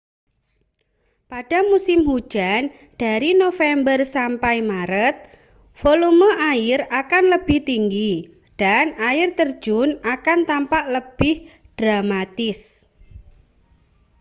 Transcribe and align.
pada 1.31 1.59
musim 1.71 1.99
hujan 2.09 2.63
dari 3.01 3.31
november 3.45 3.99
sampai 4.15 4.57
maret 4.69 5.15
volume 5.81 6.25
air 6.53 6.79
akan 7.01 7.23
lebih 7.37 7.59
tinggi 7.69 8.13
dan 8.61 8.85
air 9.09 9.27
terjun 9.39 9.89
akan 10.15 10.39
tampak 10.49 10.83
lebih 10.95 11.35
dramatis 11.79 12.59